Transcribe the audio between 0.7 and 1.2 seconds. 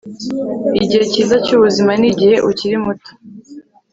Igihe